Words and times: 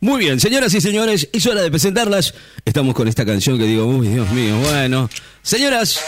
Muy 0.00 0.20
bien, 0.20 0.38
señoras 0.38 0.72
y 0.74 0.80
señores, 0.80 1.28
es 1.32 1.44
hora 1.46 1.60
de 1.60 1.70
presentarlas. 1.70 2.32
Estamos 2.64 2.94
con 2.94 3.08
esta 3.08 3.26
canción 3.26 3.58
que 3.58 3.64
digo, 3.64 3.84
uy, 3.84 4.06
Dios 4.06 4.30
mío, 4.30 4.56
bueno. 4.58 5.10
Señoras, 5.42 5.98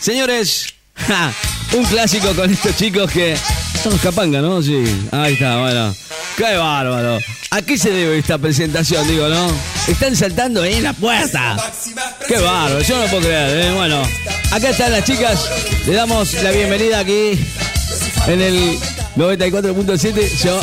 señores, 0.00 0.66
un 1.76 1.84
clásico 1.84 2.32
con 2.34 2.48
estos 2.48 2.76
chicos 2.76 3.10
que 3.10 3.36
son 3.82 3.98
capanga, 3.98 4.40
¿no? 4.40 4.62
Sí, 4.62 4.84
ahí 5.10 5.32
está, 5.32 5.58
bueno. 5.58 5.92
Qué 6.36 6.56
bárbaro. 6.56 7.18
¿A 7.50 7.62
qué 7.62 7.76
se 7.76 7.90
debe 7.90 8.18
esta 8.18 8.38
presentación, 8.38 9.06
digo, 9.08 9.28
no? 9.28 9.48
Están 9.88 10.14
saltando 10.14 10.62
ahí 10.62 10.74
en 10.74 10.84
la 10.84 10.92
puerta. 10.92 11.56
Qué 12.28 12.38
bárbaro, 12.38 12.82
yo 12.82 13.00
no 13.00 13.06
puedo 13.06 13.22
creer, 13.22 13.66
¿eh? 13.66 13.74
Bueno, 13.74 14.00
acá 14.52 14.70
están 14.70 14.92
las 14.92 15.04
chicas. 15.04 15.50
Le 15.86 15.94
damos 15.94 16.34
la 16.34 16.52
bienvenida 16.52 17.00
aquí 17.00 17.36
en 18.28 18.40
el 18.40 18.78
94.7. 19.16 20.44
Yo 20.44 20.60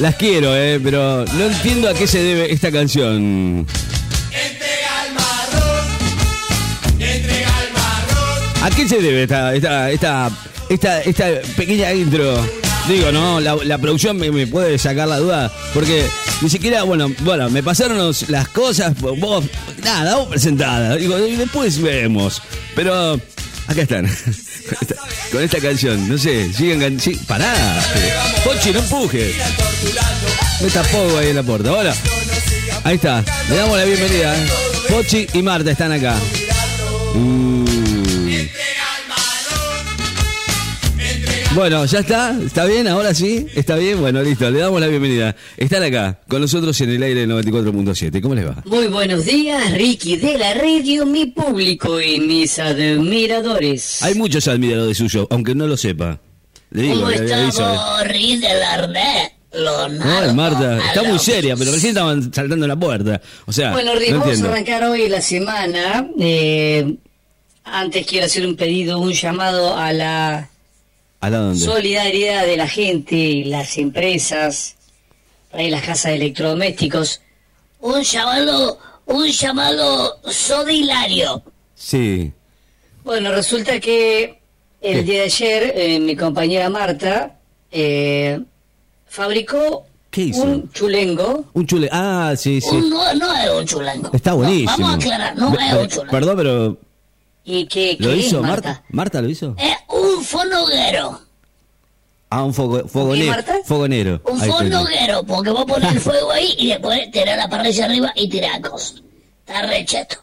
las 0.00 0.14
quiero, 0.16 0.54
eh, 0.56 0.80
pero 0.82 1.24
no 1.24 1.44
entiendo 1.44 1.88
a 1.88 1.94
qué 1.94 2.06
se 2.06 2.22
debe 2.22 2.52
esta 2.52 2.70
canción. 2.70 3.66
¿A 8.62 8.70
qué 8.70 8.88
se 8.88 9.00
debe 9.00 9.22
esta, 9.22 9.54
esta, 9.54 9.90
esta, 9.90 10.30
esta, 10.68 11.00
esta 11.02 11.26
pequeña 11.56 11.92
intro? 11.92 12.44
Digo, 12.88 13.12
¿no? 13.12 13.40
La, 13.40 13.78
producción 13.78 14.16
me, 14.16 14.30
me 14.30 14.46
puede 14.46 14.78
sacar 14.78 15.08
la 15.08 15.18
duda, 15.18 15.52
porque 15.72 16.06
ni 16.42 16.50
siquiera, 16.50 16.82
bueno, 16.82 17.10
bueno, 17.20 17.48
me 17.48 17.62
pasaron 17.62 18.12
las 18.28 18.48
cosas, 18.48 18.92
vos, 19.00 19.44
nada, 19.82 20.16
vos 20.16 20.28
presentada. 20.28 20.96
Digo, 20.96 21.16
después 21.16 21.80
vemos. 21.80 22.42
Pero 22.74 23.18
acá 23.66 23.82
están. 23.82 24.06
Con 25.32 25.42
esta, 25.42 25.60
canción, 25.60 26.08
no 26.08 26.16
sé, 26.16 26.52
sigan 26.52 26.80
can 26.80 27.00
sí, 27.00 27.14
pará. 27.26 27.52
Pochi, 28.44 28.72
no 28.72 28.78
empuje. 28.78 29.34
Me 30.60 30.70
tapó 30.70 31.18
ahí 31.18 31.28
en 31.30 31.36
la 31.36 31.42
puerta. 31.42 31.72
Hola. 31.72 31.94
Ahí 32.84 32.96
está. 32.96 33.24
Le 33.48 33.56
damos 33.56 33.76
la 33.76 33.84
bienvenida. 33.84 34.36
¿eh? 34.36 34.46
Pochi 34.88 35.26
y 35.32 35.42
Marta 35.42 35.72
están 35.72 35.92
acá. 35.92 36.16
Uh. 37.14 37.65
Bueno, 41.56 41.86
ya 41.86 42.00
está, 42.00 42.38
está 42.44 42.66
bien, 42.66 42.86
ahora 42.86 43.14
sí, 43.14 43.46
está 43.54 43.76
bien, 43.76 43.98
bueno, 43.98 44.22
listo, 44.22 44.50
le 44.50 44.58
damos 44.58 44.78
la 44.78 44.88
bienvenida. 44.88 45.34
Están 45.56 45.82
acá, 45.84 46.20
con 46.28 46.42
nosotros 46.42 46.78
en 46.82 46.90
el 46.90 47.02
aire 47.02 47.26
94.7, 47.26 48.20
¿cómo 48.20 48.34
les 48.34 48.46
va? 48.46 48.62
Muy 48.66 48.88
buenos 48.88 49.24
días, 49.24 49.72
Ricky 49.72 50.16
de 50.18 50.36
la 50.36 50.52
radio, 50.52 51.06
mi 51.06 51.24
público 51.26 51.98
y 51.98 52.20
mis 52.20 52.58
admiradores. 52.58 54.02
Hay 54.02 54.14
muchos 54.16 54.46
admiradores 54.48 54.98
suyos, 54.98 55.26
aunque 55.30 55.54
no 55.54 55.66
lo 55.66 55.78
sepa. 55.78 56.20
Le 56.72 56.82
digo, 56.82 56.96
¿Cómo 56.96 57.08
le- 57.08 57.20
le 57.26 57.34
aviso, 57.34 57.62
eh. 57.66 57.72
estamos, 57.72 58.04
Ricky 58.08 58.36
de 58.36 58.54
la 58.54 58.86
red? 58.86 59.28
Leonardo 59.54 60.28
Ay, 60.28 60.34
Marta, 60.34 60.78
está 60.88 61.02
muy 61.04 61.18
seria, 61.18 61.56
pero 61.56 61.72
recién 61.72 61.90
estaban 61.92 62.34
saltando 62.34 62.66
la 62.66 62.76
puerta. 62.76 63.22
O 63.46 63.52
sea, 63.52 63.72
Bueno, 63.72 63.94
Ricky, 63.94 64.12
no 64.12 64.20
vamos 64.20 64.42
a 64.42 64.48
arrancar 64.50 64.84
hoy 64.84 65.08
la 65.08 65.22
semana. 65.22 66.06
Eh, 66.20 66.96
antes 67.64 68.06
quiero 68.06 68.26
hacer 68.26 68.46
un 68.46 68.56
pedido, 68.56 68.98
un 68.98 69.12
llamado 69.14 69.74
a 69.74 69.94
la 69.94 70.50
¿A 71.26 71.30
la 71.30 71.38
dónde? 71.38 71.58
solidaridad 71.64 72.46
de 72.46 72.56
la 72.56 72.68
gente, 72.68 73.42
las 73.46 73.76
empresas, 73.78 74.76
ahí 75.52 75.70
las 75.70 75.82
casas 75.82 76.12
de 76.12 76.14
electrodomésticos. 76.16 77.20
Un 77.80 78.02
llamado, 78.02 78.78
un 79.06 79.26
llamado 79.26 80.18
solidario. 80.30 81.42
Sí. 81.74 82.32
Bueno, 83.02 83.32
resulta 83.32 83.80
que 83.80 84.40
el 84.80 84.98
¿Qué? 84.98 85.02
día 85.02 85.18
de 85.20 85.24
ayer 85.24 85.72
eh, 85.76 85.98
mi 86.00 86.14
compañera 86.14 86.70
Marta 86.70 87.36
eh, 87.72 88.40
fabricó 89.06 89.84
¿Qué 90.10 90.22
hizo? 90.22 90.42
un 90.44 90.70
chulengo. 90.72 91.44
Un 91.54 91.66
chule. 91.66 91.88
Ah, 91.90 92.34
sí, 92.36 92.60
sí. 92.60 92.68
Un- 92.74 92.88
no, 92.90 93.14
no 93.14 93.34
es 93.36 93.50
un 93.50 93.66
chulengo. 93.66 94.10
Está 94.12 94.30
No, 94.30 94.36
buenísimo. 94.36 94.72
vamos 94.78 94.92
a 94.92 94.94
aclarar, 94.94 95.36
no 95.36 95.48
es 95.58 95.72
un 95.74 95.88
chulengo. 95.88 96.10
Perdón, 96.12 96.36
pero 96.36 96.78
¿Y 97.44 97.66
qué, 97.66 97.96
¿lo 98.00 98.10
qué 98.10 98.16
hizo 98.16 98.36
es, 98.36 98.42
Marta? 98.42 98.68
Marta? 98.68 98.84
¿Marta 98.90 99.22
lo 99.22 99.28
hizo? 99.28 99.48
Un 99.48 99.56
fonoguero. 100.26 101.20
Ah, 102.28 102.42
un 102.42 102.52
fogo, 102.52 102.86
fogonero. 102.88 103.30
Marta? 103.30 103.54
Fogonero. 103.64 104.20
Un 104.24 104.40
Ahí 104.42 104.50
tenés. 104.50 104.74
fonoguero, 104.74 105.22
porque 105.24 105.50
vos 105.50 105.64
pones 105.64 105.92
el 105.92 106.00
fuego 106.00 106.30
ahí 106.32 106.54
y 106.58 106.68
después 106.68 107.10
tirás 107.12 107.36
la 107.36 107.48
parrilla 107.48 107.84
arriba 107.84 108.12
y 108.16 108.28
tirás 108.28 108.60
cosas. 108.60 109.02
Está 109.46 109.62
recheto. 109.62 110.16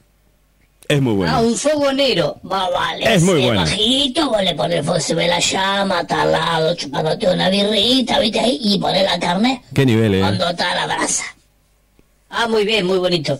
Es 0.89 1.01
muy 1.01 1.13
bueno. 1.13 1.33
Ah, 1.33 1.39
un 1.41 1.55
fogonero. 1.55 2.37
Más 2.43 2.69
vale. 2.71 3.15
Es 3.15 3.23
muy 3.23 3.41
bueno. 3.41 3.61
bajito, 3.61 4.29
vos 4.29 4.43
le 4.43 4.53
pones 4.53 4.79
el 4.79 4.83
fuego, 4.83 4.99
se 4.99 5.15
ve 5.15 5.27
la 5.29 5.39
llama, 5.39 6.01
está 6.01 6.23
al 6.23 6.31
lado, 6.33 6.75
chupándote 6.75 7.29
una 7.29 7.49
birrita, 7.49 8.19
viste 8.19 8.39
ahí, 8.41 8.59
y 8.61 8.77
pones 8.79 9.03
la 9.03 9.17
carne 9.17 9.63
Qué 9.73 9.85
nivel, 9.85 10.15
eh. 10.15 10.19
cuando 10.19 10.49
está 10.49 10.75
la 10.75 10.85
brasa. 10.87 11.23
Ah, 12.29 12.47
muy 12.49 12.65
bien, 12.65 12.85
muy 12.85 12.97
bonito. 12.97 13.39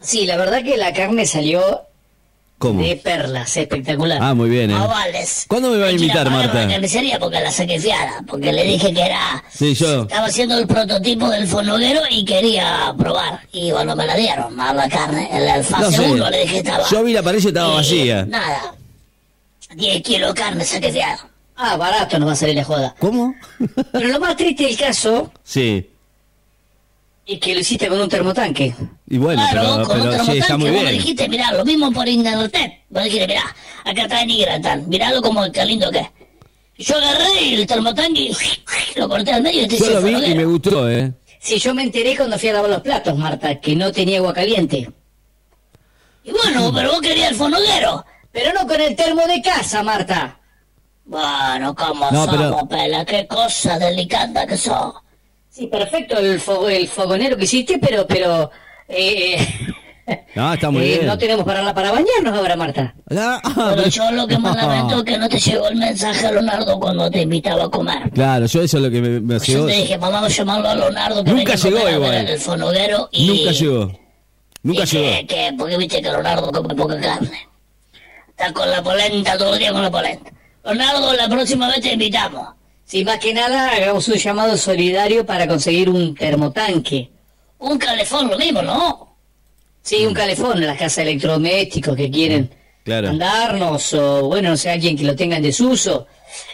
Sí, 0.00 0.26
la 0.26 0.36
verdad 0.36 0.62
que 0.62 0.76
la 0.76 0.92
carne 0.92 1.24
salió 1.24 1.80
¿Cómo? 2.58 2.82
de 2.82 2.96
perlas, 2.96 3.56
espectacular. 3.56 4.18
Ah, 4.20 4.34
muy 4.34 4.50
bien, 4.50 4.70
eh. 4.70 4.74
Más 4.74 4.88
vales. 4.88 5.44
¿Cuándo 5.46 5.70
me 5.70 5.78
va 5.78 5.86
a 5.86 5.92
invitar, 5.92 6.28
Marta? 6.28 6.58
a 6.62 6.64
la 6.64 6.68
carnicería 6.72 7.18
porque 7.20 7.40
la 7.40 7.52
saqué 7.52 7.78
fiada, 7.78 8.22
porque 8.26 8.52
le 8.52 8.64
dije 8.64 8.92
que 8.92 9.00
era... 9.00 9.44
Sí, 9.48 9.74
yo. 9.74 10.02
Estaba 10.02 10.26
haciendo 10.26 10.58
el 10.58 10.66
prototipo 10.66 11.30
del 11.30 11.46
fonoguero 11.46 12.00
y 12.10 12.24
quería 12.24 12.92
probar. 12.98 13.40
Y 13.52 13.70
bueno, 13.70 13.94
me 13.94 14.06
la 14.06 14.16
dieron, 14.16 14.56
más 14.56 14.74
la 14.74 14.88
carne. 14.88 15.28
En 15.30 15.48
el 15.48 15.58
No 15.58 15.62
fase 15.64 15.96
sé. 15.96 16.02
1 16.10 16.30
le 16.30 16.40
dije 16.40 16.52
que 16.54 16.58
estaba... 16.58 16.88
Yo 16.90 17.04
vi 17.04 17.12
la 17.12 17.22
parrilla 17.22 17.44
y 17.44 17.48
estaba 17.48 17.72
Eh, 17.72 17.76
vacía. 17.76 18.24
Nada. 18.26 18.74
10 19.76 20.02
kilos 20.02 20.34
de 20.34 20.40
carne 20.40 20.64
saqué 20.64 20.90
fiado. 20.92 21.28
Ah, 21.56 21.76
barato 21.76 22.18
nos 22.18 22.28
va 22.28 22.32
a 22.32 22.36
salir 22.36 22.54
la 22.56 22.64
joda. 22.64 22.94
¿Cómo? 22.98 23.34
Pero 23.92 24.08
lo 24.08 24.20
más 24.20 24.36
triste 24.36 24.64
del 24.64 24.76
caso 24.76 25.32
sí. 25.44 25.90
Es 27.34 27.40
que 27.40 27.54
lo 27.54 27.60
hiciste 27.60 27.88
con 27.88 28.00
un 28.00 28.08
termotanque. 28.08 28.74
Y 29.08 29.18
bueno, 29.18 29.42
claro, 29.50 29.72
pero, 29.76 29.86
con 29.88 30.00
un 30.00 30.02
pero 30.08 30.12
sí, 30.12 30.16
termotanque 30.16 30.38
está 30.38 30.56
muy 30.58 30.70
vos 30.70 30.80
bien. 30.82 30.92
dijiste, 30.94 31.28
mirá, 31.28 31.52
lo 31.52 31.64
mismo 31.64 31.92
por 31.92 32.08
internet. 32.08 32.80
Vos 32.88 33.04
dijiste, 33.04 33.26
mirá, 33.26 33.42
acá 33.84 34.02
está 34.02 34.24
Nigratan, 34.24 34.88
miralo 34.88 35.20
como 35.22 35.50
qué 35.52 35.64
lindo 35.64 35.90
que 35.90 35.98
es. 36.00 36.08
Y 36.78 36.84
Yo 36.84 36.96
agarré 36.96 37.54
el 37.54 37.66
termotanque 37.66 38.20
y 38.20 38.98
lo 38.98 39.08
corté 39.08 39.32
al 39.32 39.42
medio 39.42 39.62
y 39.64 39.68
te 39.68 39.76
Yo 39.78 39.90
lo 39.90 40.02
vi 40.02 40.24
y 40.24 40.34
me 40.34 40.44
gustó, 40.44 40.88
eh. 40.90 41.12
Sí, 41.40 41.58
yo 41.58 41.74
me 41.74 41.82
enteré 41.82 42.16
cuando 42.16 42.38
fui 42.38 42.48
a 42.48 42.54
lavar 42.54 42.70
los 42.70 42.80
platos, 42.82 43.16
Marta, 43.16 43.60
que 43.60 43.76
no 43.76 43.92
tenía 43.92 44.18
agua 44.18 44.32
caliente. 44.32 44.90
Y 46.24 46.30
bueno, 46.30 46.72
pero 46.74 46.92
vos 46.92 47.00
querías 47.00 47.30
el 47.30 47.36
fonoguero. 47.36 48.04
Pero 48.32 48.52
no 48.52 48.66
con 48.66 48.80
el 48.80 48.94
termo 48.96 49.22
de 49.26 49.40
casa, 49.40 49.82
Marta. 49.82 50.38
Bueno, 51.04 51.74
¿cómo 51.74 52.10
No, 52.10 52.26
pero- 52.26 52.50
somos, 52.50 52.68
pela? 52.68 53.04
Qué 53.04 53.26
cosa 53.26 53.78
delicada 53.78 54.46
que 54.46 54.56
sos. 54.56 54.94
Sí, 55.58 55.66
perfecto 55.66 56.16
el, 56.18 56.40
fo- 56.40 56.68
el 56.70 56.86
fogonero 56.86 57.36
que 57.36 57.44
hiciste, 57.44 57.78
pero, 57.80 58.06
pero... 58.06 58.48
Eh, 58.88 59.36
No, 60.36 60.54
está 60.54 60.70
muy 60.70 60.82
eh, 60.84 60.86
bien. 60.94 61.06
No 61.06 61.18
tenemos 61.18 61.44
para, 61.44 61.74
para 61.74 61.90
bañarnos 61.90 62.32
ahora, 62.38 62.54
Marta. 62.56 62.94
Ah, 63.10 63.40
Pero 63.44 63.74
pero- 63.76 63.88
yo 63.88 64.10
lo 64.12 64.26
que 64.28 64.38
más 64.38 64.54
lamento 64.56 64.98
es 64.98 65.02
que 65.04 65.18
no 65.18 65.28
te 65.28 65.38
llegó 65.38 65.68
el 65.68 65.76
mensaje, 65.76 66.30
Leonardo, 66.32 66.78
cuando 66.78 67.10
te 67.10 67.22
invitaba 67.22 67.64
a 67.64 67.68
comer. 67.68 68.08
Claro, 68.14 68.46
yo 68.46 68.62
eso 68.62 68.76
es 68.78 68.82
lo 68.84 68.88
que 68.90 69.00
me, 69.02 69.20
me 69.20 69.34
Yo 69.40 69.44
llegó. 69.44 69.66
te 69.66 69.72
dije, 69.72 69.96
vamos 69.98 70.22
a 70.22 70.28
llamarlo 70.28 70.68
a 70.68 70.74
Leonardo 70.76 71.24
que 71.24 71.30
Nunca 71.32 71.52
a 71.54 71.56
llegó 71.56 71.86
a 71.86 71.90
igual. 71.90 72.14
el 72.28 72.38
fonoguero 72.38 73.08
y... 73.10 73.26
Nunca 73.26 73.50
llegó. 73.50 74.00
Nunca 74.62 74.84
llegó. 74.84 75.04
Que, 75.10 75.26
que- 75.26 75.54
porque 75.58 75.76
viste 75.76 75.96
que 76.00 76.08
Leonardo 76.10 76.52
come 76.52 76.74
poca 76.74 77.00
carne. 77.00 77.48
Está 78.28 78.52
con 78.52 78.70
la 78.70 78.80
polenta 78.82 79.36
todo 79.36 79.54
el 79.54 79.58
día 79.58 79.72
con 79.72 79.82
la 79.82 79.90
polenta. 79.90 80.30
Leonardo, 80.64 81.12
la 81.14 81.28
próxima 81.28 81.68
vez 81.68 81.80
te 81.80 81.92
invitamos. 81.94 82.46
Sí, 82.88 83.04
más 83.04 83.18
que 83.18 83.34
nada 83.34 83.70
hagamos 83.70 84.08
un 84.08 84.14
llamado 84.14 84.56
solidario 84.56 85.26
para 85.26 85.46
conseguir 85.46 85.90
un 85.90 86.14
termotanque. 86.14 87.10
Un 87.58 87.76
calefón, 87.76 88.30
lo 88.30 88.38
mismo, 88.38 88.62
¿no? 88.62 89.14
Sí, 89.82 90.06
un 90.06 90.14
calefón 90.14 90.56
en 90.56 90.66
las 90.68 90.78
casas 90.78 90.98
electrodomésticos 90.98 91.94
que 91.94 92.10
quieren 92.10 92.50
Claro. 92.84 93.08
mandarnos, 93.08 93.92
o 93.92 94.28
bueno, 94.28 94.48
no 94.50 94.56
sé, 94.56 94.70
alguien 94.70 94.96
que 94.96 95.04
lo 95.04 95.14
tenga 95.14 95.36
en 95.36 95.42
desuso. 95.42 96.06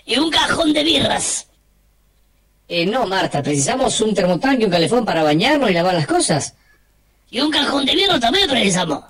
Y 0.04 0.18
un 0.18 0.28
cajón 0.28 0.72
de 0.72 0.82
birras. 0.82 1.46
Eh, 2.66 2.84
no, 2.84 3.06
Marta, 3.06 3.40
precisamos 3.40 4.00
un 4.00 4.12
termotanque, 4.12 4.64
un 4.64 4.72
calefón 4.72 5.04
para 5.04 5.22
bañarnos 5.22 5.70
y 5.70 5.74
lavar 5.74 5.94
las 5.94 6.06
cosas. 6.08 6.54
Y 7.30 7.38
un 7.40 7.50
cajón 7.52 7.86
de 7.86 7.94
birra 7.94 8.18
también 8.18 8.48
precisamos. 8.50 9.04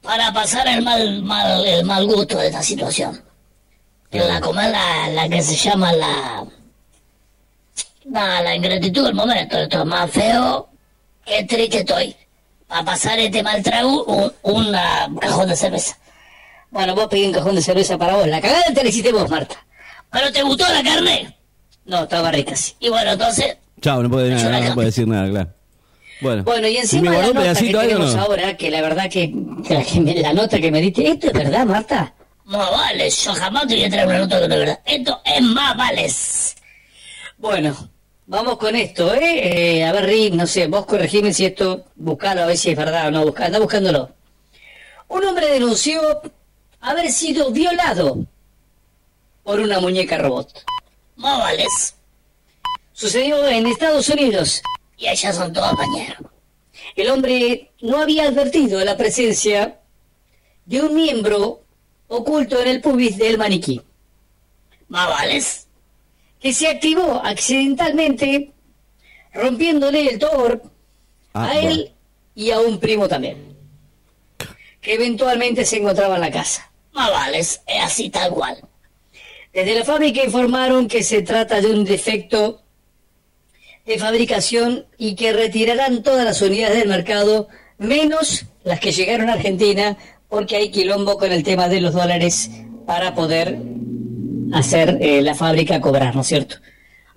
Para 0.00 0.32
pasar 0.32 0.66
el 0.68 0.80
mal, 0.82 1.22
mal, 1.22 1.66
el 1.66 1.84
mal 1.84 2.06
gusto 2.06 2.38
de 2.38 2.46
esta 2.46 2.62
situación. 2.62 3.22
La 4.10 4.40
comer 4.40 4.70
la, 4.70 5.08
la 5.08 5.28
que 5.28 5.40
se 5.42 5.54
llama 5.54 5.92
la... 5.92 6.44
La, 8.04 8.42
la 8.42 8.54
ingratitud 8.56 9.04
del 9.04 9.14
momento. 9.14 9.56
Esto 9.56 9.80
es 9.80 9.86
más 9.86 10.10
feo. 10.10 10.68
Qué 11.24 11.44
triste 11.44 11.78
estoy. 11.80 12.16
Para 12.66 12.84
pasar 12.84 13.18
este 13.18 13.42
mal 13.42 13.62
trago, 13.62 14.32
un, 14.42 14.72
cajón 15.20 15.48
de 15.48 15.56
cerveza. 15.56 15.96
Bueno, 16.70 16.94
vos 16.94 17.06
pedí 17.08 17.26
un 17.26 17.32
cajón 17.32 17.54
de 17.54 17.62
cerveza 17.62 17.98
para 17.98 18.16
vos. 18.16 18.26
La 18.26 18.40
cagada 18.40 18.64
te 18.74 18.82
la 18.82 18.88
hiciste 18.88 19.12
vos, 19.12 19.28
Marta. 19.30 19.56
¿Pero 20.10 20.32
te 20.32 20.42
gustó 20.42 20.64
la 20.72 20.82
carne? 20.82 21.36
No, 21.84 22.02
estaba 22.02 22.32
rica, 22.32 22.56
sí. 22.56 22.74
Y 22.80 22.88
bueno, 22.88 23.12
entonces... 23.12 23.58
Chao, 23.80 24.02
no 24.02 24.10
puede, 24.10 24.30
nada, 24.30 24.60
no 24.60 24.74
puede 24.74 24.86
decir 24.86 25.06
nada, 25.06 25.28
claro. 25.28 25.50
Bueno, 26.20 26.44
Bueno, 26.44 26.68
y 26.68 26.76
encima 26.76 27.12
la 27.12 27.26
nota 27.28 27.54
que 27.54 27.72
tenemos 27.72 28.14
no? 28.14 28.22
ahora, 28.22 28.56
que 28.56 28.70
la 28.70 28.82
verdad 28.82 29.08
que, 29.08 29.32
que 29.66 29.74
la, 29.74 29.82
que 29.84 30.20
la 30.20 30.32
nota 30.32 30.60
que 30.60 30.70
me 30.70 30.80
diste, 30.80 31.08
¿esto 31.08 31.28
es 31.28 31.32
verdad, 31.32 31.64
Marta? 31.64 32.14
Más 32.50 32.70
vale, 32.70 33.08
yo 33.08 33.32
jamás 33.32 33.66
te 33.66 33.74
voy 33.74 33.84
a 33.84 33.90
traer 33.90 34.06
una 34.08 34.18
nota 34.18 34.38
que 34.38 34.42
es 34.44 34.48
verdad. 34.50 34.80
Esto 34.84 35.22
es 35.24 35.42
más 35.42 35.76
vales. 35.76 36.56
Bueno, 37.38 37.90
Vamos 38.30 38.58
con 38.58 38.76
esto, 38.76 39.12
¿eh? 39.12 39.78
Eh, 39.78 39.84
A 39.84 39.90
ver, 39.90 40.04
Rick, 40.04 40.34
no 40.34 40.46
sé, 40.46 40.68
vos 40.68 40.86
corregime 40.86 41.34
si 41.34 41.46
esto, 41.46 41.86
buscalo 41.96 42.42
a 42.42 42.46
ver 42.46 42.56
si 42.56 42.70
es 42.70 42.76
verdad 42.76 43.08
o 43.08 43.10
no, 43.10 43.24
busca, 43.24 43.46
anda 43.46 43.58
buscándolo. 43.58 44.08
Un 45.08 45.24
hombre 45.24 45.48
denunció 45.48 46.00
haber 46.80 47.10
sido 47.10 47.50
violado 47.50 48.24
por 49.42 49.58
una 49.58 49.80
muñeca 49.80 50.16
robot. 50.16 50.62
Más 51.16 51.40
vales. 51.40 51.96
Sucedió 52.92 53.48
en 53.48 53.66
Estados 53.66 54.08
Unidos 54.10 54.62
y 54.96 55.08
allá 55.08 55.32
son 55.32 55.52
todos 55.52 55.76
bañeros. 55.76 56.22
El 56.94 57.10
hombre 57.10 57.72
no 57.80 58.00
había 58.00 58.28
advertido 58.28 58.78
la 58.84 58.96
presencia 58.96 59.80
de 60.66 60.82
un 60.82 60.94
miembro 60.94 61.62
oculto 62.10 62.60
en 62.60 62.68
el 62.68 62.80
pubis 62.80 63.16
del 63.16 63.38
maniquí. 63.38 63.80
Más 64.88 65.08
vales. 65.08 65.66
Que 66.38 66.52
se 66.52 66.68
activó 66.68 67.20
accidentalmente, 67.24 68.52
rompiéndole 69.32 70.08
el 70.08 70.18
tor 70.18 70.62
Ah, 71.32 71.50
a 71.50 71.58
él 71.60 71.76
bueno. 71.76 71.90
y 72.34 72.50
a 72.50 72.58
un 72.58 72.80
primo 72.80 73.06
también, 73.06 73.56
que 74.80 74.94
eventualmente 74.94 75.64
se 75.64 75.76
encontraba 75.76 76.16
en 76.16 76.22
la 76.22 76.30
casa. 76.30 76.70
Más 76.92 77.10
vales, 77.10 77.62
es 77.66 77.82
así 77.84 78.10
tal 78.10 78.30
cual. 78.32 78.58
Desde 79.52 79.78
la 79.78 79.84
fábrica 79.84 80.24
informaron 80.24 80.88
que 80.88 81.04
se 81.04 81.22
trata 81.22 81.60
de 81.60 81.70
un 81.70 81.84
defecto 81.84 82.62
de 83.86 83.98
fabricación 83.98 84.86
y 84.98 85.14
que 85.14 85.32
retirarán 85.32 86.02
todas 86.02 86.24
las 86.24 86.42
unidades 86.42 86.78
del 86.78 86.88
mercado, 86.88 87.48
menos 87.78 88.46
las 88.64 88.80
que 88.80 88.90
llegaron 88.92 89.28
a 89.30 89.34
Argentina, 89.34 89.96
porque 90.30 90.56
hay 90.56 90.70
quilombo 90.70 91.18
con 91.18 91.30
el 91.32 91.42
tema 91.42 91.68
de 91.68 91.80
los 91.80 91.92
dólares 91.92 92.50
para 92.86 93.14
poder 93.14 93.58
hacer 94.54 94.96
eh, 95.00 95.20
la 95.20 95.34
fábrica 95.34 95.80
cobrar, 95.80 96.14
¿no 96.14 96.22
es 96.22 96.28
cierto? 96.28 96.56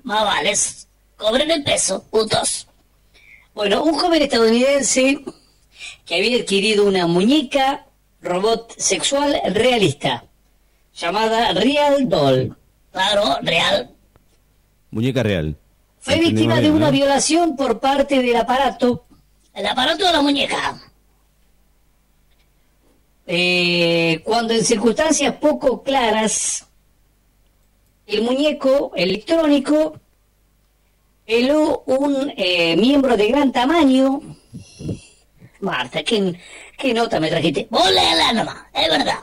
Más 0.03 0.23
vales, 0.23 0.87
cobren 1.15 1.49
el 1.51 1.63
peso, 1.63 2.03
putos. 2.09 2.67
Bueno, 3.53 3.83
un 3.83 3.93
joven 3.93 4.23
estadounidense 4.23 5.23
que 6.05 6.15
había 6.15 6.41
adquirido 6.41 6.85
una 6.85 7.07
muñeca 7.07 7.85
robot 8.21 8.73
sexual 8.77 9.39
realista 9.53 10.25
llamada 10.95 11.53
Real 11.53 12.09
Doll. 12.09 12.57
Claro, 12.91 13.37
real. 13.41 13.91
Muñeca 14.91 15.23
real. 15.23 15.55
Fue 15.99 16.19
víctima 16.19 16.59
de 16.59 16.71
una 16.71 16.91
violación 16.91 17.55
por 17.55 17.79
parte 17.79 18.21
del 18.21 18.35
aparato. 18.35 19.05
El 19.53 19.65
aparato 19.67 20.05
de 20.05 20.11
la 20.11 20.21
muñeca. 20.21 20.92
Eh, 23.25 24.21
cuando 24.23 24.53
en 24.53 24.63
circunstancias 24.65 25.35
poco 25.35 25.81
claras, 25.81 26.67
el 28.05 28.21
muñeco 28.21 28.91
electrónico 28.95 29.99
peló 31.25 31.83
un 31.85 32.33
eh, 32.35 32.75
miembro 32.75 33.15
de 33.15 33.27
gran 33.27 33.51
tamaño. 33.51 34.21
Marta, 35.61 36.03
¿qué, 36.03 36.93
nota 36.93 37.19
me 37.19 37.29
trajiste? 37.29 37.67
Léela 37.71 38.33
nomás, 38.33 38.57
es 38.73 38.89
verdad. 38.89 39.19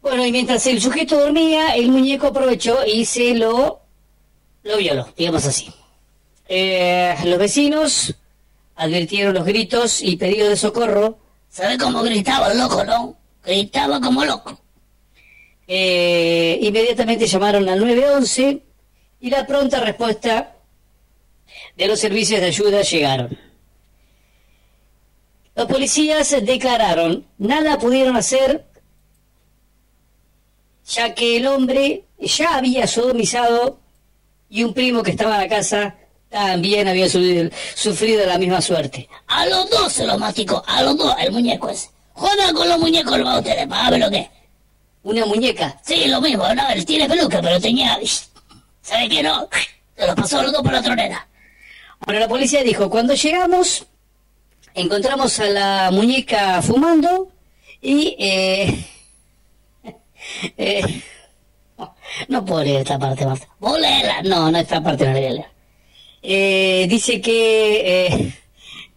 Bueno, 0.00 0.26
y 0.26 0.32
mientras 0.32 0.66
el 0.66 0.80
sujeto 0.80 1.18
dormía, 1.18 1.76
el 1.76 1.88
muñeco 1.90 2.28
aprovechó 2.28 2.84
y 2.86 3.04
se 3.04 3.34
lo, 3.34 3.82
lo 4.62 4.76
violó, 4.78 5.08
digamos 5.16 5.44
así. 5.44 5.72
Eh, 6.48 7.14
los 7.24 7.38
vecinos 7.38 8.14
advirtieron 8.74 9.34
los 9.34 9.44
gritos 9.44 10.02
y 10.02 10.16
pedidos 10.16 10.48
de 10.48 10.56
socorro. 10.56 11.18
¿Sabe 11.52 11.76
cómo 11.76 12.02
gritaba 12.02 12.50
el 12.50 12.58
loco, 12.58 12.82
no? 12.82 13.14
Gritaba 13.44 14.00
como 14.00 14.24
loco. 14.24 14.58
Eh, 15.68 16.58
inmediatamente 16.62 17.26
llamaron 17.26 17.68
al 17.68 17.78
911 17.78 18.62
y 19.20 19.30
la 19.30 19.46
pronta 19.46 19.78
respuesta 19.80 20.56
de 21.76 21.86
los 21.86 22.00
servicios 22.00 22.40
de 22.40 22.46
ayuda 22.46 22.80
llegaron. 22.80 23.38
Los 25.54 25.66
policías 25.66 26.30
declararon, 26.42 27.26
nada 27.36 27.78
pudieron 27.78 28.16
hacer 28.16 28.64
ya 30.86 31.14
que 31.14 31.36
el 31.36 31.46
hombre 31.46 32.06
ya 32.18 32.56
había 32.56 32.86
sodomizado 32.86 33.78
y 34.48 34.64
un 34.64 34.72
primo 34.72 35.02
que 35.02 35.10
estaba 35.10 35.34
en 35.34 35.42
la 35.42 35.54
casa 35.54 35.96
también 36.32 36.88
había 36.88 37.08
sufrido, 37.08 38.26
la 38.26 38.38
misma 38.38 38.60
suerte. 38.60 39.08
A 39.28 39.46
los 39.46 39.68
dos 39.70 39.92
se 39.92 40.06
los 40.06 40.18
masticó, 40.18 40.62
a 40.66 40.82
los 40.82 40.96
dos, 40.96 41.14
el 41.20 41.30
muñeco 41.30 41.68
ese. 41.68 41.90
Joda 42.14 42.52
con 42.54 42.68
los 42.68 42.78
muñecos 42.78 43.18
lo 43.18 43.24
va 43.24 43.34
a 43.34 43.38
ustedes, 43.38 43.66
para 43.66 43.90
ver 43.90 44.00
lo 44.00 44.10
que. 44.10 44.30
¿Una 45.02 45.26
muñeca? 45.26 45.78
Sí, 45.84 46.06
lo 46.06 46.20
mismo, 46.20 46.42
no, 46.54 46.68
él 46.70 46.86
tiene 46.86 47.08
peluca, 47.08 47.40
pero 47.42 47.60
tenía... 47.60 47.98
¿Sabe 48.80 49.08
qué 49.08 49.22
no? 49.22 49.48
Se 49.96 50.06
los 50.06 50.14
pasó 50.14 50.40
a 50.40 50.42
los 50.44 50.52
dos 50.52 50.62
por 50.62 50.72
la 50.72 50.82
tronera. 50.82 51.28
Bueno, 52.06 52.20
la 52.20 52.28
policía 52.28 52.62
dijo, 52.62 52.88
cuando 52.88 53.14
llegamos, 53.14 53.86
encontramos 54.74 55.38
a 55.38 55.46
la 55.46 55.90
muñeca 55.92 56.62
fumando 56.62 57.28
y... 57.80 58.16
Eh, 58.18 58.86
eh, 60.56 61.02
no, 61.76 61.94
no 62.28 62.44
puedo 62.44 62.62
leer 62.64 62.82
esta 62.82 62.98
parte, 62.98 63.26
Marta. 63.26 63.48
¿Vos 63.58 63.78
leerla? 63.78 64.22
No, 64.22 64.50
no, 64.50 64.58
esta 64.58 64.80
parte 64.82 65.04
no 65.04 65.12
la 65.12 65.18
voy 65.18 65.26
a 65.26 65.32
leer. 65.32 65.52
Eh, 66.22 66.86
dice 66.88 67.20
que 67.20 68.06
eh, 68.06 68.34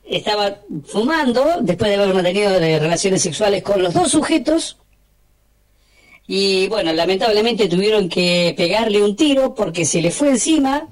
estaba 0.07 0.59
fumando 0.85 1.57
después 1.61 1.89
de 1.89 1.95
haber 1.95 2.13
mantenido 2.13 2.55
eh, 2.59 2.79
relaciones 2.79 3.21
sexuales 3.23 3.63
con 3.63 3.81
los 3.81 3.93
dos 3.93 4.11
sujetos. 4.11 4.77
Y 6.27 6.67
bueno, 6.67 6.91
lamentablemente 6.93 7.67
tuvieron 7.67 8.09
que 8.09 8.53
pegarle 8.57 9.03
un 9.03 9.15
tiro 9.15 9.53
porque 9.55 9.85
se 9.85 10.01
le 10.01 10.11
fue 10.11 10.29
encima 10.29 10.87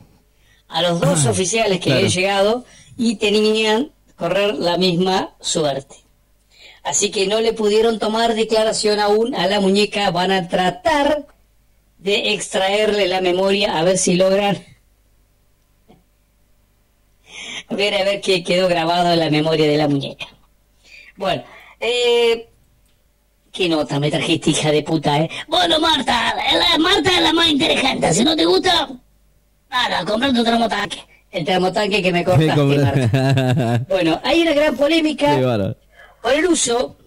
a 0.67 0.81
los 0.81 0.99
dos 0.99 1.25
Ah, 1.25 1.31
oficiales 1.31 1.79
que 1.79 1.85
claro. 1.85 1.97
habían 1.99 2.11
llegado 2.11 2.65
y 2.97 3.15
tenían 3.15 3.91
correr 4.15 4.55
la 4.55 4.77
misma 4.77 5.35
suerte. 5.39 5.95
Así 6.83 7.11
que 7.11 7.27
no 7.27 7.39
le 7.41 7.53
pudieron 7.53 7.97
tomar 7.97 8.35
declaración 8.35 8.99
aún 8.99 9.33
a 9.35 9.47
la 9.47 9.59
muñeca. 9.59 10.11
Van 10.11 10.31
a 10.31 10.47
tratar 10.49 11.25
de 11.97 12.33
extraerle 12.33 13.07
la 13.07 13.21
memoria 13.21 13.77
a 13.77 13.83
ver 13.83 13.97
si 13.97 14.15
logran 14.15 14.63
ver 17.69 17.95
a 17.95 18.03
ver 18.03 18.21
qué 18.21 18.43
quedó 18.43 18.67
grabado 18.67 19.13
en 19.13 19.19
la 19.19 19.29
memoria 19.29 19.65
de 19.67 19.77
la 19.77 19.87
muñeca. 19.87 20.27
Bueno, 21.15 21.43
eh, 21.79 22.49
qué 23.51 23.69
nota 23.69 23.99
me 23.99 24.09
trajiste, 24.09 24.49
hija 24.49 24.71
de 24.71 24.83
puta, 24.83 25.19
eh. 25.19 25.29
Bueno, 25.47 25.79
Marta, 25.79 26.35
la, 26.35 26.77
Marta 26.77 27.11
es 27.11 27.21
la 27.21 27.33
más 27.33 27.47
inteligente. 27.47 28.13
Si 28.13 28.23
no 28.23 28.35
te 28.35 28.45
gusta, 28.45 28.89
nada, 29.69 30.05
compra 30.05 30.33
tu 30.33 30.43
termotanque. 30.43 31.03
El 31.31 31.45
termotanque 31.45 32.01
que 32.01 32.11
me 32.11 32.23
cortaste, 32.23 32.55
Marta. 32.55 33.81
Bueno, 33.89 34.19
hay 34.23 34.41
una 34.41 34.53
gran 34.53 34.75
polémica 34.75 35.35
bárbaro. 35.35 35.75
por 36.21 36.33
el 36.33 36.45
uso 36.47 36.97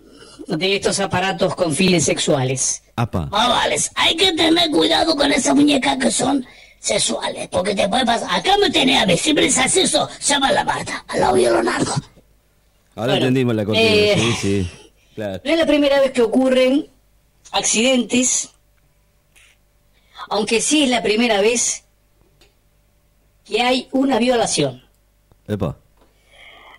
de 0.47 0.76
estos 0.76 1.00
aparatos 1.00 1.54
con 1.54 1.75
fines 1.75 2.04
sexuales. 2.04 2.83
Apa. 2.97 3.28
Ah, 3.33 3.49
vale, 3.49 3.76
hay 3.95 4.16
que 4.16 4.33
tener 4.33 4.71
cuidado 4.71 5.16
con 5.16 5.31
esas 5.33 5.54
muñecas 5.54 5.99
que 5.99 6.11
son 6.11 6.47
sexuales, 6.78 7.49
porque 7.49 7.75
te 7.75 7.88
puede 7.88 8.04
pasar. 8.06 8.28
Acá 8.38 8.56
me 8.59 8.71
tenés 8.71 9.02
a 9.02 9.06
ver, 9.06 9.18
si 9.18 9.35
me 9.35 9.47
haces 9.47 9.76
eso, 9.76 10.09
llama 10.21 10.49
a 10.49 10.52
la 10.52 10.64
Marta, 10.64 11.04
al 11.09 11.21
lado 11.21 11.35
de 11.37 11.42
Leonardo. 11.42 11.92
Ahora 12.95 13.12
Bueno, 13.12 13.14
entendimos 13.26 13.54
la 13.54 13.64
cortina. 13.64 13.87
eh, 13.88 14.14
Sí, 14.18 14.33
sí. 14.40 14.71
Claro. 15.14 15.40
No 15.45 15.50
es 15.50 15.59
la 15.59 15.66
primera 15.66 16.00
vez 16.00 16.12
que 16.12 16.23
ocurren 16.23 16.87
accidentes, 17.52 18.50
aunque 20.28 20.61
sí 20.61 20.85
es 20.85 20.90
la 20.90 21.02
primera 21.02 21.40
vez 21.40 21.85
que 23.45 23.62
hay 23.62 23.88
una 23.92 24.18
violación. 24.18 24.83
Epa. 25.49 25.76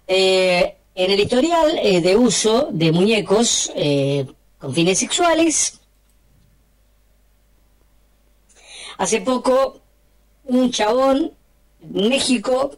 Eh, 0.08 0.75
en 0.96 1.12
el 1.12 1.20
historial 1.20 1.80
eh, 1.82 2.01
de 2.01 2.16
uso 2.16 2.70
de 2.72 2.92
muñecos 2.92 3.72
eh, 3.75 4.25
con 4.60 4.74
fines 4.74 5.00
sexuales, 5.00 5.80
hace 8.98 9.22
poco 9.22 9.82
un 10.48 10.72
chabón 10.72 11.32
en 11.82 12.10
México, 12.10 12.77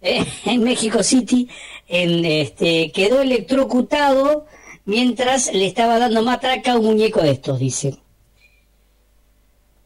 eh, 0.00 0.24
en 0.44 0.62
México 0.62 1.02
City, 1.02 1.48
en, 1.88 2.24
este, 2.24 2.90
quedó 2.92 3.20
electrocutado 3.20 4.46
mientras 4.84 5.52
le 5.52 5.66
estaba 5.66 5.98
dando 5.98 6.22
matraca 6.22 6.72
a 6.72 6.78
un 6.78 6.86
muñeco 6.86 7.20
de 7.20 7.32
estos, 7.32 7.58
dice. 7.58 7.98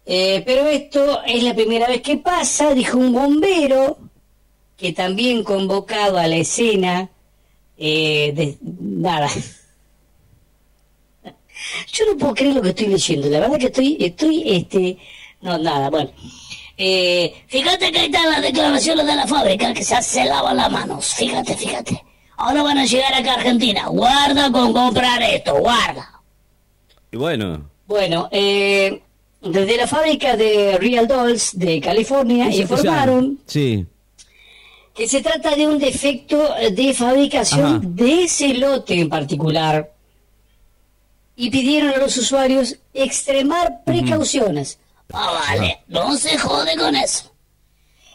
Eh, 0.09 0.43
pero 0.47 0.69
esto 0.69 1.23
es 1.27 1.43
la 1.43 1.55
primera 1.55 1.89
vez 1.89 2.01
que 2.01 2.17
pasa, 2.17 2.73
dijo 2.75 2.97
un 2.97 3.13
bombero, 3.13 3.99
que 4.77 4.93
también 4.93 5.43
convocado 5.43 6.19
a 6.19 6.29
la 6.29 6.37
escena 6.37 7.11
eh, 7.77 8.57
nada. 8.61 9.29
Yo 11.93 12.05
no 12.07 12.17
puedo 12.19 12.35
creer 12.35 12.55
lo 12.55 12.63
que 12.63 12.69
estoy 12.69 12.87
leyendo, 12.87 13.29
la 13.29 13.41
verdad 13.41 13.59
que 13.59 13.67
estoy, 13.67 13.97
estoy, 13.99 14.43
este, 14.47 14.99
no, 15.41 15.59
nada, 15.59 15.91
bueno. 15.91 16.11
Eh, 16.79 17.45
fíjate 17.49 17.91
que 17.91 17.99
ahí 18.01 18.07
están 18.07 18.31
las 18.31 18.43
declaraciones 18.43 19.07
de 19.07 19.15
la 19.17 19.27
fábrica 19.27 19.73
que 19.73 19.83
se, 19.83 20.01
se 20.03 20.25
lavan 20.25 20.57
las 20.59 20.71
manos, 20.71 21.15
fíjate, 21.15 21.55
fíjate. 21.57 22.03
Ahora 22.37 22.63
van 22.63 22.77
a 22.79 22.85
llegar 22.85 23.15
acá 23.15 23.33
a 23.33 23.37
Argentina, 23.37 23.87
guarda 23.89 24.51
con 24.53 24.73
comprar 24.75 25.23
esto, 25.23 25.55
guarda. 25.59 26.21
Y 27.11 27.17
bueno, 27.17 27.71
Bueno, 27.87 28.29
eh, 28.31 29.01
desde 29.41 29.77
la 29.77 29.87
fábrica 29.87 30.37
de 30.37 30.77
Real 30.79 31.07
Dolls 31.09 31.59
de 31.59 31.81
California 31.81 32.51
informaron 32.55 33.39
Sí. 33.47 33.87
que 34.95 35.09
se 35.09 35.23
trata 35.23 35.55
de 35.57 35.67
un 35.67 35.79
defecto 35.79 36.37
de 36.73 36.93
fabricación 36.93 37.77
Ajá. 37.77 37.81
de 37.83 38.25
ese 38.25 38.55
lote 38.55 39.01
en 39.01 39.09
particular 39.09 39.93
y 41.37 41.49
pidieron 41.51 41.91
a 41.95 41.99
los 41.99 42.17
usuarios 42.19 42.77
extremar 42.93 43.83
precauciones. 43.85 44.79
Ah, 45.13 45.41
vale, 45.49 45.81
no 45.89 46.17
se 46.17 46.37
jode 46.39 46.77
con 46.77 46.95
eso. 46.97 47.33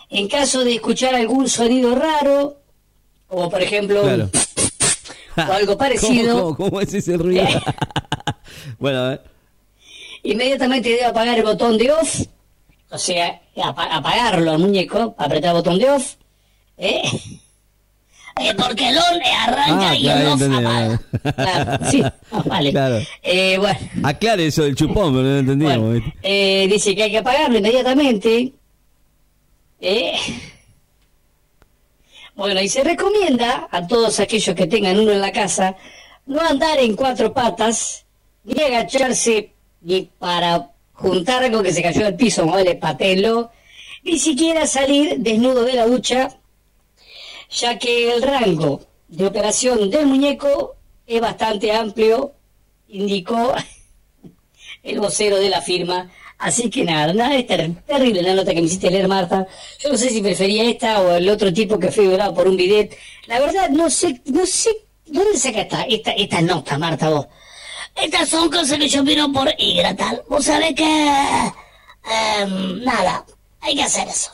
En 0.09 0.27
caso 0.27 0.63
de 0.63 0.75
escuchar 0.75 1.15
algún 1.15 1.47
sonido 1.49 1.95
raro, 1.95 2.57
como 3.27 3.49
por 3.49 3.61
ejemplo 3.61 4.01
Claro. 4.01 4.29
o 5.49 5.53
algo 5.53 5.77
parecido, 5.77 6.33
¿Cómo, 6.41 6.55
cómo, 6.57 6.69
cómo 6.69 6.81
es 6.81 6.93
ese 6.93 7.15
ruido? 7.17 7.45
bueno, 8.79 8.99
a 8.99 9.09
ver. 9.09 9.21
inmediatamente 10.23 10.89
debe 10.89 11.05
apagar 11.05 11.37
el 11.37 11.43
botón 11.45 11.77
de 11.77 11.91
off, 11.91 12.21
o 12.89 12.97
sea, 12.97 13.41
apa- 13.63 13.95
apagarlo 13.95 14.51
al 14.51 14.59
muñeco, 14.59 15.15
apretar 15.17 15.51
el 15.51 15.55
botón 15.57 15.79
de 15.79 15.89
off, 15.89 16.15
¿eh? 16.77 17.01
Eh, 18.39 18.53
porque 18.57 18.87
el 18.89 18.97
on 18.97 19.21
arranca 19.47 19.89
Ah, 19.89 19.95
y 19.95 20.01
claro, 20.03 20.21
el 20.21 20.27
off 20.27 20.41
entendí, 20.41 20.65
apaga. 20.65 20.99
claro. 21.35 21.85
Sí, 21.91 22.03
vale. 22.45 22.71
Claro. 22.71 22.99
Eh, 23.23 23.57
bueno, 23.57 23.79
Aclare 24.03 24.45
eso 24.47 24.63
del 24.63 24.75
chupón, 24.75 25.13
pero 25.13 25.23
no 25.23 25.37
entendíamos. 25.39 25.77
bueno, 25.89 25.93
¿viste? 26.05 26.17
eh, 26.23 26.67
dice 26.67 26.95
que 26.95 27.03
hay 27.03 27.11
que 27.11 27.17
apagarlo 27.17 27.57
inmediatamente. 27.57 28.53
¿eh? 29.81 30.13
Bueno, 32.35 32.61
y 32.61 32.69
se 32.69 32.83
recomienda 32.83 33.67
a 33.71 33.85
todos 33.87 34.19
aquellos 34.19 34.55
que 34.55 34.67
tengan 34.67 34.99
uno 34.99 35.11
en 35.11 35.21
la 35.21 35.31
casa 35.31 35.75
no 36.25 36.39
andar 36.39 36.79
en 36.79 36.95
cuatro 36.95 37.33
patas, 37.33 38.05
ni 38.43 38.61
agacharse 38.63 39.51
ni 39.81 40.03
para 40.19 40.69
juntar 40.93 41.43
algo 41.43 41.61
que 41.63 41.73
se 41.73 41.81
cayó 41.81 42.05
del 42.05 42.15
piso, 42.15 42.45
vale, 42.45 42.75
patelo, 42.75 43.51
ni 44.03 44.17
siquiera 44.19 44.65
salir 44.67 45.17
desnudo 45.17 45.65
de 45.65 45.73
la 45.73 45.87
ducha, 45.87 46.29
ya 47.51 47.77
que 47.77 48.13
el 48.13 48.21
rango 48.21 48.81
de 49.07 49.25
operación 49.27 49.89
del 49.89 50.07
muñeco 50.07 50.75
es 51.05 51.21
bastante 51.21 51.71
amplio, 51.71 52.33
indicó 52.87 53.53
el 54.83 54.99
vocero 54.99 55.37
de 55.37 55.49
la 55.49 55.61
firma. 55.61 56.09
Así 56.37 56.69
que 56.71 56.83
nada, 56.83 57.13
nada, 57.13 57.35
es 57.35 57.45
ter- 57.45 57.71
terrible 57.85 58.23
la 58.23 58.33
nota 58.33 58.51
que 58.53 58.61
me 58.61 58.65
hiciste 58.67 58.89
leer, 58.89 59.07
Marta. 59.07 59.45
Yo 59.79 59.89
no 59.89 59.97
sé 59.97 60.09
si 60.09 60.21
prefería 60.21 60.63
esta 60.63 60.99
o 61.01 61.11
el 61.15 61.29
otro 61.29 61.53
tipo 61.53 61.77
que 61.77 61.91
fue 61.91 62.07
violado 62.07 62.33
por 62.33 62.47
un 62.47 62.57
bidet. 62.57 62.97
La 63.27 63.39
verdad, 63.39 63.69
no 63.69 63.89
sé, 63.91 64.21
no 64.25 64.45
sé, 64.47 64.71
¿dónde 65.05 65.37
saca 65.37 65.61
esta, 65.61 65.83
esta, 65.83 66.11
esta 66.13 66.41
nota, 66.41 66.79
Marta, 66.79 67.09
vos? 67.09 67.27
Estas 67.95 68.27
son 68.29 68.49
cosas 68.49 68.79
que 68.79 68.87
yo 68.89 69.03
miro 69.03 69.31
por 69.31 69.53
Igratal. 69.57 70.23
Vos 70.29 70.45
sabés 70.45 70.73
que... 70.73 70.83
em, 70.83 72.83
nada, 72.83 73.23
hay 73.59 73.75
que 73.75 73.83
hacer 73.83 74.07
eso. 74.07 74.31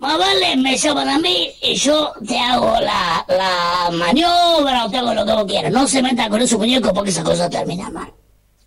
Más 0.00 0.18
vale 0.18 0.56
me 0.56 0.78
llaman 0.78 1.08
a 1.10 1.18
mí 1.18 1.50
y 1.60 1.74
yo 1.74 2.14
te 2.26 2.38
hago 2.38 2.72
la, 2.80 3.22
la 3.28 3.90
maniobra 3.92 4.86
o 4.86 4.90
te 4.90 4.96
hago 4.96 5.12
lo 5.12 5.26
que 5.26 5.32
vos 5.32 5.44
quieras. 5.44 5.70
No 5.70 5.86
se 5.86 6.02
meta 6.02 6.28
con 6.30 6.40
esos 6.40 6.58
muñecos 6.58 6.90
porque 6.94 7.10
esa 7.10 7.22
cosa 7.22 7.50
termina 7.50 7.90
mal. 7.90 8.10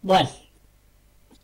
Bueno. 0.04 0.30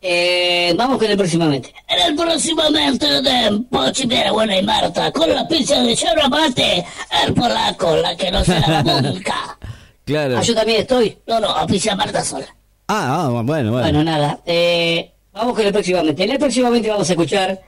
Eh, 0.02 0.74
vamos 0.78 1.00
con 1.00 1.10
el 1.10 1.18
próximamente. 1.18 1.74
En 1.88 2.08
el 2.08 2.16
próximamente 2.16 3.22
de 3.22 3.64
Pochi 3.70 4.06
Piera 4.06 4.32
Buena 4.32 4.58
y 4.58 4.64
Marta, 4.64 5.12
con 5.12 5.28
la 5.34 5.48
pizza 5.48 5.82
de 5.82 5.96
yerba 5.96 6.30
mate, 6.30 6.86
el 7.26 7.34
polaco, 7.34 7.98
la 7.98 8.16
que 8.16 8.32
no 8.32 8.46
se 8.46 8.60
la 8.60 8.84
nunca. 8.84 9.58
Claro. 10.06 10.40
Ah, 10.40 10.42
yo 10.42 10.56
también 10.56 10.82
estoy. 10.82 11.20
No, 11.28 11.40
no, 11.40 11.50
a 11.50 11.68
pizza 11.68 11.96
Marta 11.96 12.24
sola. 12.24 12.48
Ah, 12.88 13.26
ah, 13.26 13.30
bueno, 13.30 13.44
bueno. 13.44 13.72
Bueno, 13.72 14.04
nada. 14.04 14.40
Eh, 14.44 15.12
vamos 15.32 15.54
con 15.54 15.64
el 15.68 15.72
próximamente. 15.72 16.24
En 16.24 16.32
el 16.32 16.40
próximamente 16.40 16.90
vamos 16.90 17.08
a 17.08 17.14
escuchar 17.14 17.62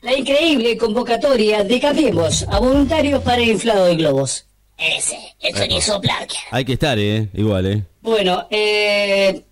la 0.00 0.16
increíble 0.16 0.76
convocatoria 0.76 1.64
de 1.64 1.80
Cambiemos 1.80 2.46
a 2.48 2.58
voluntarios 2.58 3.22
para 3.22 3.42
el 3.42 3.50
inflado 3.50 3.86
de 3.86 3.96
globos. 3.96 4.46
Ese, 4.76 5.18
eso 5.40 5.66
ni 5.66 5.80
soplar. 5.80 6.28
Hay 6.50 6.64
que 6.64 6.74
estar, 6.74 6.98
¿eh? 6.98 7.28
Igual, 7.34 7.66
¿eh? 7.66 7.84
Bueno, 8.00 8.46
eh, 8.50 9.44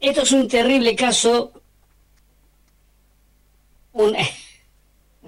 esto 0.00 0.22
es 0.22 0.32
un 0.32 0.48
terrible 0.48 0.94
caso. 0.94 1.52
Un, 3.92 4.14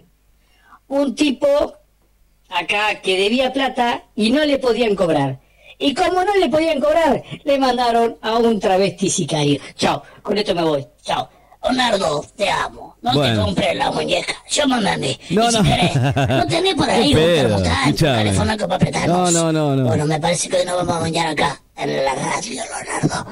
un 0.88 1.14
tipo 1.14 1.74
acá 2.50 3.00
que 3.00 3.16
debía 3.16 3.52
plata 3.52 4.04
y 4.14 4.30
no 4.30 4.44
le 4.44 4.58
podían 4.58 4.94
cobrar. 4.94 5.40
Y 5.78 5.94
como 5.94 6.22
no 6.22 6.36
le 6.36 6.48
podían 6.48 6.78
cobrar, 6.78 7.22
le 7.42 7.58
mandaron 7.58 8.18
a 8.20 8.36
un 8.36 8.60
travesti 8.60 9.08
sicario. 9.08 9.60
Chao, 9.74 10.02
con 10.22 10.36
esto 10.36 10.54
me 10.54 10.62
voy. 10.62 10.86
Chao. 11.02 11.28
Leonardo, 11.64 12.24
te 12.36 12.50
amo. 12.50 12.96
No 13.02 13.12
Bueno. 13.14 13.34
te 13.34 13.44
compré 13.44 13.74
la 13.74 13.90
muñeca. 13.90 14.34
Llámame 14.50 14.90
a 14.90 14.96
mí. 14.96 15.18
No, 15.30 15.48
y 15.48 15.50
si 15.50 15.56
no. 15.58 15.62
querés, 15.62 15.94
no 16.28 16.46
tenés 16.46 16.74
por 16.74 16.90
ahí 16.90 17.14
un 17.14 17.94
teléfono 17.96 18.56
para 18.56 18.74
apretarnos. 18.76 19.32
No, 19.32 19.52
no, 19.52 19.52
no, 19.52 19.76
no. 19.76 19.88
Bueno, 19.88 20.06
me 20.06 20.20
parece 20.20 20.48
que 20.48 20.56
hoy 20.58 20.64
nos 20.66 20.76
vamos 20.76 20.96
a 20.96 21.00
bañar 21.00 21.26
acá, 21.28 21.60
en 21.76 22.04
la 22.04 22.14
radio, 22.14 22.62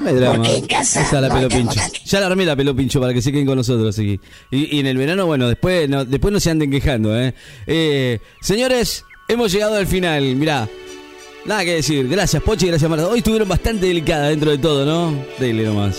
Leonardo. 0.01 0.25
No. 0.25 0.33
Porque 0.35 0.55
en 0.57 0.65
casa 0.67 1.01
Esa 1.01 1.15
es 1.17 1.21
la 1.21 1.27
no 1.29 1.35
hay 1.35 1.39
pelo 1.41 1.49
pincho. 1.49 1.73
termotanque. 1.73 1.99
Ya 2.05 2.19
la 2.19 2.25
armé 2.27 2.45
la 2.45 2.55
pelo 2.55 2.75
pincho 2.75 2.99
para 3.01 3.13
que 3.13 3.21
se 3.21 3.31
queden 3.31 3.45
con 3.45 3.57
nosotros 3.57 3.97
aquí. 3.97 4.19
Y, 4.51 4.75
y 4.77 4.79
en 4.79 4.87
el 4.87 4.97
verano, 4.97 5.25
bueno, 5.25 5.47
después 5.47 5.87
no, 5.89 6.05
después 6.05 6.33
no 6.33 6.39
se 6.39 6.49
anden 6.51 6.71
quejando, 6.71 7.17
¿eh? 7.19 7.33
Eh, 7.67 8.19
Señores, 8.41 9.03
hemos 9.27 9.51
llegado 9.51 9.75
al 9.75 9.87
final. 9.87 10.23
Mirá, 10.35 10.67
nada 11.45 11.63
que 11.65 11.75
decir. 11.75 12.07
Gracias, 12.07 12.41
Pochi, 12.43 12.67
gracias, 12.67 12.89
Marta. 12.89 13.07
Hoy 13.07 13.19
estuvieron 13.19 13.47
bastante 13.47 13.85
delicadas 13.87 14.29
dentro 14.29 14.51
de 14.51 14.57
todo, 14.57 14.85
¿no? 14.85 15.17
Dele 15.39 15.63
nomás. 15.63 15.97